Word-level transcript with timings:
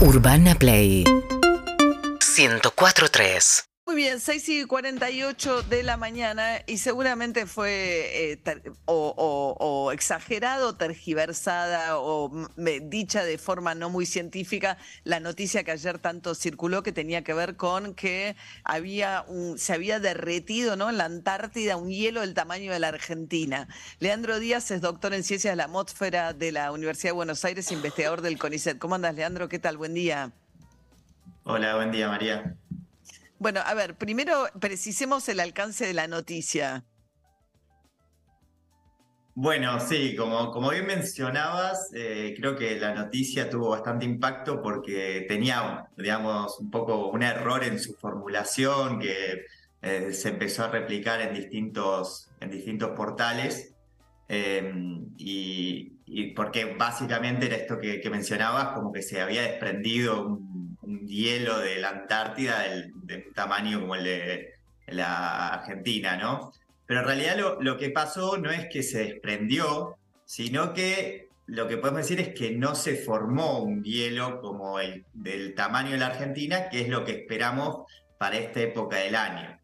Urbana 0.00 0.56
Play. 0.56 1.04
104.3 2.18 3.73
Muy 3.86 3.96
bien, 3.96 4.18
6 4.18 4.48
y 4.48 4.64
48 4.64 5.62
de 5.64 5.82
la 5.82 5.98
mañana 5.98 6.62
y 6.66 6.78
seguramente 6.78 7.44
fue 7.44 8.32
eh, 8.32 8.40
o, 8.86 9.54
o- 9.60 9.92
exagerado, 9.92 10.74
tergiversada 10.76 11.98
o 11.98 12.32
dicha 12.56 13.24
de 13.24 13.36
forma 13.36 13.74
no 13.74 13.90
muy 13.90 14.06
científica 14.06 14.78
la 15.04 15.20
noticia 15.20 15.64
que 15.64 15.70
ayer 15.72 15.98
tanto 15.98 16.34
circuló 16.34 16.82
que 16.82 16.92
tenía 16.92 17.24
que 17.24 17.34
ver 17.34 17.56
con 17.56 17.94
que 17.94 18.36
había 18.64 19.22
un, 19.28 19.58
se 19.58 19.74
había 19.74 20.00
derretido 20.00 20.76
¿no? 20.76 20.88
en 20.88 20.96
la 20.96 21.04
Antártida 21.04 21.76
un 21.76 21.90
hielo 21.90 22.22
del 22.22 22.32
tamaño 22.32 22.72
de 22.72 22.78
la 22.78 22.88
Argentina. 22.88 23.68
Leandro 23.98 24.38
Díaz 24.40 24.70
es 24.70 24.80
doctor 24.80 25.12
en 25.12 25.24
ciencias 25.24 25.52
de 25.52 25.56
la 25.56 25.64
atmósfera 25.64 26.32
de 26.32 26.52
la 26.52 26.72
Universidad 26.72 27.10
de 27.10 27.16
Buenos 27.16 27.44
Aires, 27.44 27.70
investigador 27.70 28.22
del 28.22 28.38
CONICET. 28.38 28.78
¿Cómo 28.78 28.94
andas, 28.94 29.14
Leandro? 29.14 29.50
¿Qué 29.50 29.58
tal? 29.58 29.76
Buen 29.76 29.92
día. 29.92 30.32
Hola, 31.46 31.74
buen 31.76 31.90
día, 31.92 32.08
María. 32.08 32.56
Bueno, 33.38 33.60
a 33.64 33.74
ver, 33.74 33.96
primero 33.96 34.46
precisemos 34.60 35.28
el 35.28 35.40
alcance 35.40 35.86
de 35.86 35.94
la 35.94 36.06
noticia. 36.06 36.84
Bueno, 39.36 39.80
sí, 39.80 40.14
como, 40.14 40.52
como 40.52 40.70
bien 40.70 40.86
mencionabas, 40.86 41.90
eh, 41.92 42.34
creo 42.38 42.54
que 42.54 42.78
la 42.78 42.94
noticia 42.94 43.50
tuvo 43.50 43.70
bastante 43.70 44.04
impacto 44.04 44.62
porque 44.62 45.24
tenía, 45.26 45.88
digamos, 45.96 46.60
un 46.60 46.70
poco 46.70 47.08
un 47.08 47.24
error 47.24 47.64
en 47.64 47.80
su 47.80 47.94
formulación 47.94 49.00
que 49.00 49.44
eh, 49.82 50.12
se 50.12 50.28
empezó 50.28 50.64
a 50.64 50.68
replicar 50.68 51.20
en 51.20 51.34
distintos, 51.34 52.30
en 52.40 52.50
distintos 52.50 52.90
portales. 52.90 53.74
eh, 54.28 54.72
y, 55.18 55.90
porque 56.36 56.74
básicamente 56.78 57.46
era 57.46 57.56
esto 57.56 57.78
que, 57.78 58.00
que 58.00 58.10
mencionabas, 58.10 58.68
como 58.74 58.92
que 58.92 59.02
se 59.02 59.20
había 59.20 59.42
desprendido 59.42 60.26
un 60.26 60.53
hielo 61.06 61.58
de 61.58 61.78
la 61.78 61.90
Antártida 61.90 62.62
del, 62.62 62.92
de 62.94 63.24
un 63.26 63.32
tamaño 63.32 63.80
como 63.80 63.94
el 63.94 64.04
de 64.04 64.54
la 64.86 65.48
Argentina, 65.48 66.16
¿no? 66.16 66.52
Pero 66.86 67.00
en 67.00 67.06
realidad 67.06 67.36
lo, 67.60 67.76
que 67.78 67.90
pasó 67.90 68.36
no 68.36 68.50
es 68.50 68.66
que 68.70 68.82
se 68.82 69.04
desprendió, 69.04 69.96
sino 70.26 70.74
que 70.74 71.28
lo 71.46 71.66
que 71.66 71.76
podemos 71.76 72.02
decir 72.02 72.20
es 72.20 72.34
que 72.34 72.50
no 72.50 72.74
se 72.74 72.96
formó 72.96 73.60
un 73.60 73.82
hielo 73.82 74.40
como 74.40 74.78
el 74.80 75.04
del 75.12 75.54
tamaño 75.54 75.92
de 75.92 75.98
la 75.98 76.06
Argentina, 76.08 76.68
que 76.68 76.82
es 76.82 76.88
lo 76.88 77.04
que 77.04 77.12
esperamos 77.12 77.90
para 78.18 78.36
esta 78.36 78.60
época 78.60 78.98
del 78.98 79.14
año. 79.14 79.58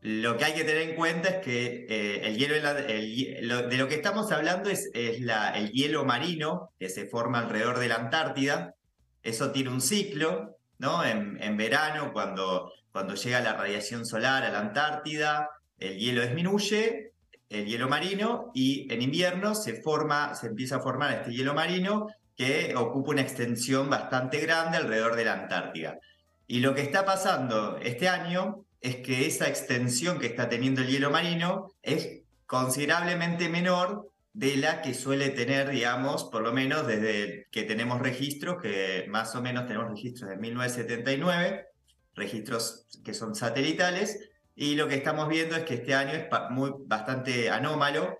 Lo 0.00 0.36
que 0.36 0.44
hay 0.44 0.54
que 0.54 0.64
tener 0.64 0.90
en 0.90 0.94
cuenta 0.94 1.28
es 1.28 1.36
que 1.38 1.86
eh, 1.88 2.20
el 2.24 2.36
hielo, 2.36 3.68
de 3.68 3.76
lo 3.76 3.88
que 3.88 3.94
estamos 3.94 4.30
hablando 4.30 4.70
es, 4.70 4.90
el 4.94 5.72
hielo 5.72 6.04
marino 6.04 6.70
que 6.78 6.88
se 6.88 7.06
forma 7.06 7.40
alrededor 7.40 7.78
de 7.78 7.88
la 7.88 7.96
Antártida. 7.96 8.74
Eso 9.22 9.50
tiene 9.50 9.70
un 9.70 9.80
ciclo, 9.80 10.57
¿no? 10.78 11.04
En, 11.04 11.42
en 11.42 11.56
verano, 11.56 12.12
cuando, 12.12 12.72
cuando 12.92 13.14
llega 13.14 13.40
la 13.40 13.54
radiación 13.54 14.06
solar 14.06 14.44
a 14.44 14.50
la 14.50 14.60
Antártida, 14.60 15.50
el 15.78 15.98
hielo 15.98 16.22
disminuye, 16.22 17.12
el 17.48 17.66
hielo 17.66 17.88
marino, 17.88 18.50
y 18.54 18.92
en 18.92 19.02
invierno 19.02 19.54
se 19.54 19.80
forma, 19.82 20.34
se 20.34 20.48
empieza 20.48 20.76
a 20.76 20.80
formar 20.80 21.12
este 21.12 21.32
hielo 21.32 21.54
marino 21.54 22.08
que 22.36 22.74
ocupa 22.76 23.10
una 23.10 23.22
extensión 23.22 23.90
bastante 23.90 24.38
grande 24.38 24.76
alrededor 24.76 25.16
de 25.16 25.24
la 25.24 25.34
Antártida. 25.34 25.98
Y 26.46 26.60
lo 26.60 26.74
que 26.74 26.82
está 26.82 27.04
pasando 27.04 27.78
este 27.78 28.08
año 28.08 28.64
es 28.80 28.96
que 28.96 29.26
esa 29.26 29.48
extensión 29.48 30.18
que 30.18 30.26
está 30.26 30.48
teniendo 30.48 30.82
el 30.82 30.88
hielo 30.88 31.10
marino 31.10 31.72
es 31.82 32.20
considerablemente 32.46 33.48
menor 33.48 34.08
de 34.38 34.56
la 34.56 34.82
que 34.82 34.94
suele 34.94 35.30
tener, 35.30 35.68
digamos, 35.68 36.26
por 36.30 36.42
lo 36.42 36.52
menos 36.52 36.86
desde 36.86 37.48
que 37.50 37.64
tenemos 37.64 37.98
registros, 37.98 38.62
que 38.62 39.04
más 39.08 39.34
o 39.34 39.42
menos 39.42 39.66
tenemos 39.66 39.90
registros 39.90 40.30
de 40.30 40.36
1979, 40.36 41.66
registros 42.14 42.86
que 43.04 43.14
son 43.14 43.34
satelitales, 43.34 44.30
y 44.54 44.76
lo 44.76 44.86
que 44.86 44.94
estamos 44.94 45.28
viendo 45.28 45.56
es 45.56 45.64
que 45.64 45.74
este 45.74 45.92
año 45.92 46.12
es 46.12 46.26
muy, 46.50 46.70
bastante 46.86 47.50
anómalo, 47.50 48.16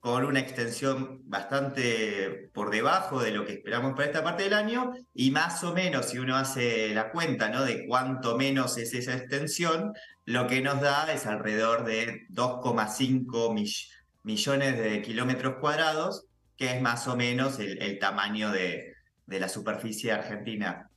con 0.00 0.24
una 0.24 0.40
extensión 0.40 1.20
bastante 1.30 2.50
por 2.52 2.72
debajo 2.72 3.22
de 3.22 3.30
lo 3.30 3.46
que 3.46 3.52
esperamos 3.52 3.92
para 3.92 4.06
esta 4.06 4.24
parte 4.24 4.42
del 4.42 4.54
año, 4.54 4.90
y 5.14 5.30
más 5.30 5.62
o 5.62 5.72
menos, 5.72 6.06
si 6.06 6.18
uno 6.18 6.36
hace 6.36 6.92
la 6.92 7.12
cuenta 7.12 7.50
¿no? 7.50 7.64
de 7.64 7.86
cuánto 7.86 8.36
menos 8.36 8.78
es 8.78 8.94
esa 8.94 9.14
extensión, 9.14 9.92
lo 10.24 10.48
que 10.48 10.60
nos 10.60 10.80
da 10.80 11.12
es 11.12 11.24
alrededor 11.26 11.84
de 11.84 12.26
2,5 12.30 13.54
mill- 13.54 14.01
millones 14.22 14.78
de 14.78 15.02
kilómetros 15.02 15.56
cuadrados, 15.60 16.26
que 16.56 16.74
es 16.74 16.80
más 16.80 17.08
o 17.08 17.16
menos 17.16 17.58
el, 17.58 17.82
el 17.82 17.98
tamaño 17.98 18.50
de, 18.50 18.94
de 19.26 19.40
la 19.40 19.48
superficie 19.48 20.12
argentina. 20.12 20.88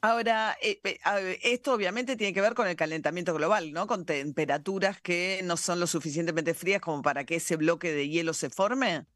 Ahora, 0.00 0.54
eh, 0.60 0.78
esto 1.42 1.72
obviamente 1.72 2.16
tiene 2.16 2.34
que 2.34 2.42
ver 2.42 2.52
con 2.52 2.68
el 2.68 2.76
calentamiento 2.76 3.32
global, 3.32 3.72
¿no? 3.72 3.86
Con 3.86 4.04
temperaturas 4.04 5.00
que 5.00 5.40
no 5.44 5.56
son 5.56 5.80
lo 5.80 5.86
suficientemente 5.86 6.52
frías 6.52 6.82
como 6.82 7.00
para 7.00 7.24
que 7.24 7.36
ese 7.36 7.56
bloque 7.56 7.90
de 7.90 8.10
hielo 8.10 8.34
se 8.34 8.50
forme. 8.50 9.06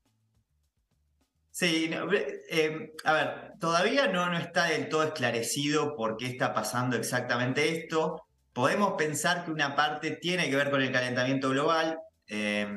Sí, 1.51 1.91
no, 1.91 2.11
eh, 2.13 2.95
a 3.05 3.13
ver, 3.13 3.53
todavía 3.61 4.07
no, 4.07 4.31
no 4.31 4.39
está 4.39 4.65
del 4.65 4.89
todo 4.89 5.03
esclarecido 5.03 5.95
por 5.95 6.17
qué 6.17 6.27
está 6.27 6.55
pasando 6.55 6.97
exactamente 6.97 7.69
esto. 7.77 8.23
Podemos 8.55 8.95
pensar 8.97 9.45
que 9.45 9.51
una 9.51 9.77
parte 9.77 10.13
tiene 10.13 10.49
que 10.49 10.57
ver 10.57 10.71
con 10.71 10.81
el 10.81 10.91
calentamiento 10.91 11.51
global. 11.51 11.99
Eh, 12.29 12.69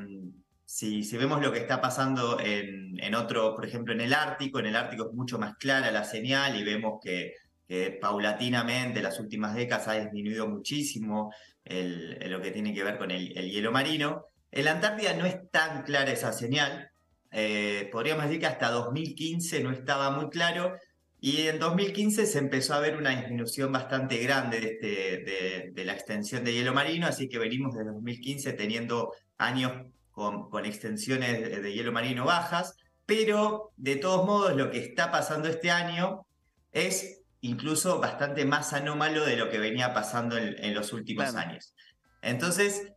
si, 0.65 1.01
vemos 1.17 1.41
lo 1.41 1.51
que 1.51 1.59
está 1.59 1.81
pasando 1.81 2.39
en, 2.39 3.15
otro, 3.15 3.55
por 3.55 3.65
ejemplo, 3.65 3.93
en 3.93 4.01
el 4.01 4.13
Ártico, 4.13 4.59
en 4.59 4.67
el 4.67 4.75
Ártico 4.75 5.09
es 5.09 5.13
mucho 5.13 5.37
más 5.37 5.55
clara 5.57 5.91
la 5.91 6.05
señal 6.05 6.57
y 6.57 6.63
vemos 6.63 6.99
que, 7.03 7.33
que 7.67 7.97
paulatinamente 8.01 8.99
en 8.99 9.03
las 9.03 9.19
últimas 9.19 9.53
décadas 9.53 9.89
ha 9.89 9.99
disminuido 9.99 10.47
muchísimo 10.47 11.33
lo 11.65 12.41
que 12.41 12.51
tiene 12.51 12.73
que 12.73 12.83
ver 12.83 12.97
con 12.97 13.11
el, 13.11 13.37
el 13.37 13.51
hielo 13.51 13.71
marino. 13.71 14.25
En 14.51 14.65
la 14.65 14.71
Antártida 14.71 15.13
no 15.13 15.25
es 15.25 15.49
tan 15.51 15.83
clara 15.83 16.11
esa 16.11 16.33
señal. 16.33 16.89
Eh, 17.31 17.89
podríamos 17.91 18.25
decir 18.25 18.39
que 18.39 18.47
hasta 18.47 18.69
2015 18.71 19.63
no 19.63 19.71
estaba 19.71 20.11
muy 20.11 20.29
claro 20.29 20.75
y 21.21 21.47
en 21.47 21.59
2015 21.59 22.25
se 22.25 22.39
empezó 22.39 22.73
a 22.73 22.79
ver 22.79 22.97
una 22.97 23.11
disminución 23.11 23.71
bastante 23.71 24.17
grande 24.17 24.59
de, 24.59 24.67
este- 24.67 25.71
de 25.71 25.85
la 25.85 25.93
extensión 25.93 26.43
de 26.43 26.53
hielo 26.53 26.73
marino, 26.73 27.07
así 27.07 27.29
que 27.29 27.37
venimos 27.37 27.73
desde 27.75 27.91
2015 27.91 28.53
teniendo 28.53 29.13
años 29.41 29.71
con, 30.11 30.49
con 30.49 30.65
extensiones 30.65 31.41
de, 31.41 31.61
de 31.61 31.73
hielo 31.73 31.91
marino 31.91 32.25
bajas, 32.25 32.75
pero 33.05 33.71
de 33.77 33.95
todos 33.95 34.25
modos 34.25 34.55
lo 34.55 34.71
que 34.71 34.79
está 34.79 35.11
pasando 35.11 35.49
este 35.49 35.71
año 35.71 36.25
es 36.71 37.21
incluso 37.41 37.99
bastante 37.99 38.45
más 38.45 38.71
anómalo 38.73 39.25
de 39.25 39.35
lo 39.35 39.49
que 39.49 39.57
venía 39.57 39.93
pasando 39.93 40.37
en, 40.37 40.63
en 40.63 40.73
los 40.73 40.93
últimos 40.93 41.31
Claro. 41.31 41.49
años. 41.49 41.73
Entonces, 42.21 42.93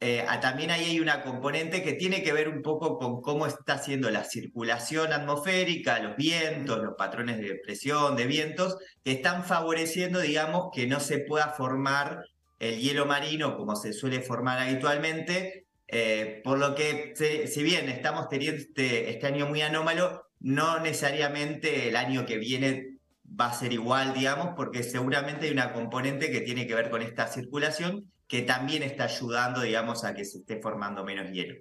eh, 0.00 0.26
también 0.42 0.70
ahí 0.70 0.84
hay 0.84 1.00
una 1.00 1.22
componente 1.22 1.82
que 1.82 1.94
tiene 1.94 2.22
que 2.22 2.32
ver 2.34 2.48
un 2.48 2.60
poco 2.60 2.98
con 2.98 3.22
cómo 3.22 3.46
está 3.46 3.74
haciendo 3.74 4.10
la 4.10 4.24
circulación 4.24 5.12
atmosférica, 5.14 5.98
los 6.00 6.16
vientos, 6.16 6.78
los 6.82 6.94
patrones 6.98 7.38
de 7.38 7.54
presión, 7.64 8.14
de 8.14 8.26
vientos, 8.26 8.76
que 9.02 9.12
están 9.12 9.44
favoreciendo, 9.44 10.20
digamos, 10.20 10.68
que 10.74 10.86
no 10.86 11.00
se 11.00 11.20
pueda 11.20 11.48
formar 11.50 12.22
el 12.68 12.80
hielo 12.80 13.06
marino 13.06 13.56
como 13.56 13.76
se 13.76 13.92
suele 13.92 14.20
formar 14.20 14.58
habitualmente, 14.58 15.66
eh, 15.88 16.40
por 16.42 16.58
lo 16.58 16.74
que 16.74 17.14
si 17.46 17.62
bien 17.62 17.88
estamos 17.88 18.28
teniendo 18.28 18.60
este, 18.60 19.10
este 19.10 19.26
año 19.26 19.46
muy 19.46 19.62
anómalo, 19.62 20.28
no 20.40 20.80
necesariamente 20.80 21.88
el 21.88 21.96
año 21.96 22.26
que 22.26 22.38
viene 22.38 22.98
va 23.38 23.46
a 23.46 23.54
ser 23.54 23.72
igual, 23.72 24.14
digamos, 24.14 24.50
porque 24.56 24.82
seguramente 24.82 25.46
hay 25.46 25.52
una 25.52 25.72
componente 25.72 26.30
que 26.30 26.40
tiene 26.40 26.66
que 26.66 26.74
ver 26.74 26.90
con 26.90 27.02
esta 27.02 27.26
circulación 27.26 28.10
que 28.28 28.42
también 28.42 28.82
está 28.82 29.04
ayudando, 29.04 29.60
digamos, 29.60 30.04
a 30.04 30.14
que 30.14 30.24
se 30.24 30.38
esté 30.38 30.60
formando 30.60 31.04
menos 31.04 31.30
hielo. 31.30 31.56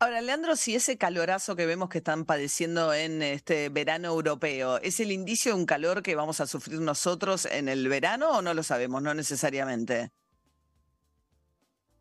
Ahora, 0.00 0.20
Leandro, 0.20 0.54
si 0.54 0.76
ese 0.76 0.96
calorazo 0.96 1.56
que 1.56 1.66
vemos 1.66 1.88
que 1.88 1.98
están 1.98 2.24
padeciendo 2.24 2.94
en 2.94 3.20
este 3.20 3.68
verano 3.68 4.08
europeo, 4.08 4.78
¿es 4.78 5.00
el 5.00 5.10
indicio 5.10 5.52
de 5.52 5.58
un 5.58 5.66
calor 5.66 6.04
que 6.04 6.14
vamos 6.14 6.40
a 6.40 6.46
sufrir 6.46 6.80
nosotros 6.80 7.46
en 7.46 7.68
el 7.68 7.88
verano 7.88 8.30
o 8.30 8.42
no 8.42 8.54
lo 8.54 8.62
sabemos? 8.62 9.02
No 9.02 9.12
necesariamente. 9.12 10.12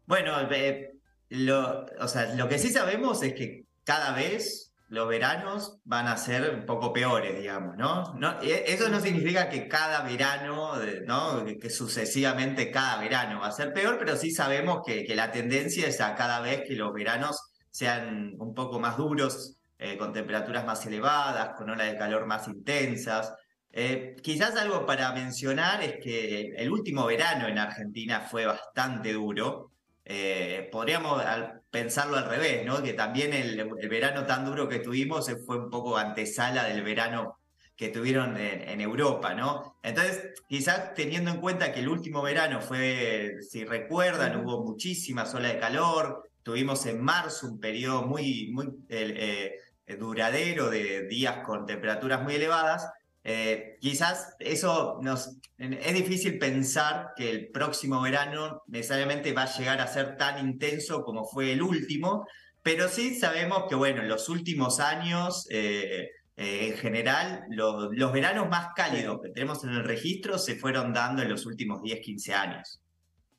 Bueno, 0.08 0.40
eh, 0.52 0.94
lo, 1.30 1.86
o 2.00 2.08
sea, 2.08 2.34
lo 2.36 2.48
que 2.48 2.58
sí 2.60 2.70
sabemos 2.70 3.22
es 3.24 3.34
que 3.34 3.66
cada 3.84 4.14
vez 4.14 4.72
los 4.90 5.08
veranos 5.10 5.80
van 5.84 6.08
a 6.08 6.16
ser 6.16 6.50
un 6.56 6.66
poco 6.66 6.94
peores, 6.94 7.38
digamos, 7.38 7.76
¿no? 7.76 8.14
No, 8.16 8.42
e- 8.42 8.64
eso 8.68 8.88
no 8.88 9.02
significa 9.02 9.50
que 9.50 9.68
cada 9.68 10.04
verano, 10.04 10.82
eh, 10.82 11.04
¿no? 11.06 11.44
Que, 11.60 11.70
sucesivamente 11.70 12.72
cada 12.72 13.02
verano 13.02 13.42
va 13.42 13.48
a 13.48 13.52
ser 13.52 13.74
peor, 13.74 13.98
pero 14.00 14.16
sí 14.16 14.32
sabemos 14.32 14.80
que, 14.86 15.06
la 15.14 15.30
tendencia 15.32 15.88
es 15.88 16.00
a 16.00 16.16
cada 16.16 16.40
vez 16.40 16.62
que 16.66 16.76
los 16.76 16.94
veranos 16.94 17.38
sean 17.70 18.34
un 18.40 18.54
poco 18.54 18.80
más 18.80 18.96
duros, 18.98 19.58
eh, 19.78 19.98
con 19.98 20.14
temperaturas 20.14 20.66
más 20.66 20.86
elevadas, 20.86 21.50
con 21.58 21.70
olas 21.70 21.92
de 21.92 21.98
calor 21.98 22.26
más 22.26 22.48
intensas. 22.48 23.34
Eh, 23.74 24.16
quizás 24.24 24.56
algo 24.56 24.86
para 24.86 25.12
mencionar 25.12 25.84
es 25.84 25.98
que 26.02 26.54
el 26.56 26.72
último 26.72 27.06
verano 27.06 27.48
en 27.48 27.60
Argentina 27.60 28.22
fue 28.22 28.46
bastante 28.46 29.12
duro. 29.14 29.72
Eh, 30.10 30.70
podríamos 30.72 31.22
pensarlo 31.70 32.16
al 32.16 32.30
revés, 32.30 32.66
¿no? 32.66 32.82
Que 32.82 32.94
también 32.94 33.34
el, 33.34 33.60
el 33.60 33.90
verano 33.90 34.26
tan 34.26 34.46
duro 34.46 34.70
que 34.70 34.80
tuvimos 34.80 35.30
fue 35.46 35.58
un 35.58 35.70
poco 35.70 35.98
antesala 35.98 36.64
del 36.64 36.82
verano 36.82 37.40
que 37.78 37.90
tuvieron 37.90 38.38
en, 38.38 38.82
Europa, 38.82 39.36
¿no? 39.36 39.78
Entonces, 39.84 40.34
quizás 40.50 40.96
teniendo 40.96 41.30
en 41.30 41.40
cuenta 41.40 41.72
que 41.72 41.82
el 41.82 41.90
último 41.90 42.24
verano 42.24 42.60
fue, 42.60 43.36
si 43.48 43.66
recuerdan, 43.66 44.44
hubo 44.44 44.64
muchísimas 44.64 45.36
olas 45.36 45.54
de 45.54 45.60
calor, 45.60 46.28
tuvimos 46.42 46.86
en 46.88 47.04
marzo 47.04 47.46
un 47.46 47.60
periodo 47.60 48.02
muy, 48.02 48.50
muy 48.52 48.70
eh, 48.90 49.58
duradero 50.00 50.72
de 50.72 51.06
días 51.08 51.46
con 51.46 51.68
temperaturas 51.68 52.24
muy 52.24 52.36
elevadas, 52.36 52.90
eh, 53.30 53.78
quizás 53.82 54.36
eso 54.40 55.00
nos... 55.02 55.38
Es 55.58 55.94
difícil 55.94 56.40
pensar 56.40 57.10
que 57.18 57.30
el 57.30 57.50
próximo 57.50 58.02
verano 58.02 58.64
necesariamente 58.68 59.34
va 59.34 59.44
a 59.44 59.58
llegar 59.58 59.82
a 59.82 59.88
ser 59.88 60.16
tan 60.16 60.40
intenso 60.48 61.04
como 61.04 61.26
fue 61.26 61.52
el 61.52 61.62
último, 61.62 62.26
pero 62.64 62.88
sí 62.88 63.20
sabemos 63.20 63.66
que, 63.68 63.76
bueno, 63.76 64.02
en 64.02 64.08
los 64.08 64.30
últimos 64.30 64.80
años 64.80 65.46
eh, 65.50 66.08
en 66.38 66.78
general, 66.78 67.44
los 67.50 68.14
veranos 68.14 68.48
más 68.48 68.68
cálidos 68.76 69.20
que 69.22 69.30
tenemos 69.32 69.62
en 69.66 69.72
el 69.72 69.84
registro 69.84 70.38
se 70.38 70.56
fueron 70.56 70.94
dando 70.94 71.22
en 71.22 71.28
los 71.28 71.46
últimos 71.46 71.82
10, 71.82 72.00
15 72.00 72.34
años. 72.34 72.80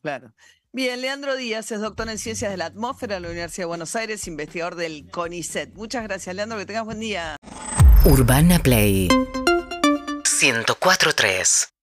Claro. 0.03 0.35
Bien, 0.71 1.01
Leandro 1.01 1.35
Díaz 1.35 1.73
es 1.73 1.81
doctor 1.81 2.11
en 2.11 2.19
Ciencias 2.19 2.51
de 2.51 2.59
la 2.59 2.67
Atmósfera 2.67 3.15
de 3.15 3.21
la 3.23 3.29
Universidad 3.29 3.63
de 3.63 3.69
Buenos 3.69 3.97
Aires, 3.97 4.27
investigador 4.27 4.75
del 4.75 5.09
CONICET. 5.11 5.73
Muchas 5.75 6.03
gracias, 6.03 6.37
Leandro, 6.37 6.59
que 6.59 6.67
tengas 6.67 6.85
buen 6.85 7.01
día. 7.01 7.37
Urbana 8.05 8.59
Play 8.59 9.09
104.3 10.41 11.69